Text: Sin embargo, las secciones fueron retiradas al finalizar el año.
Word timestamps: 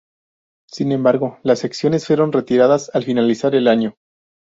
Sin 0.67 0.91
embargo, 0.93 1.37
las 1.43 1.59
secciones 1.59 2.07
fueron 2.07 2.31
retiradas 2.31 2.89
al 2.95 3.03
finalizar 3.03 3.53
el 3.53 3.67
año. 3.67 3.93